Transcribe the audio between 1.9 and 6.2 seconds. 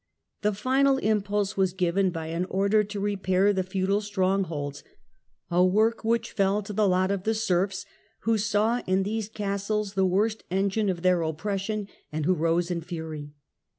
by an order to repair the feudal strongholds, a work